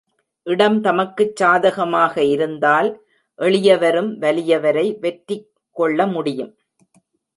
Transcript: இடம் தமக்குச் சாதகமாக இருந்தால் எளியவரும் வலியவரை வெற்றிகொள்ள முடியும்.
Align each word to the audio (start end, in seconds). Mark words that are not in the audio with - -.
இடம் 0.47 0.81
தமக்குச் 0.81 1.35
சாதகமாக 1.35 2.23
இருந்தால் 2.23 2.89
எளியவரும் 3.39 4.11
வலியவரை 4.19 4.99
வெற்றிகொள்ள 4.99 6.07
முடியும். 6.07 6.51